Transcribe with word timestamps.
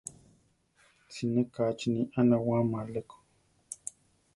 Siné 1.13 1.41
kachini 1.55 2.01
a 2.17 2.21
nawáma 2.23 2.77
aleko. 2.81 3.17